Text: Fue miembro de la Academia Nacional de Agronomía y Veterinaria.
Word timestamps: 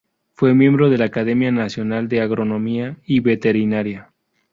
Fue 0.33 0.55
miembro 0.55 0.89
de 0.89 0.97
la 0.97 1.05
Academia 1.05 1.51
Nacional 1.51 2.07
de 2.07 2.21
Agronomía 2.21 2.97
y 3.05 3.19
Veterinaria. 3.19 4.11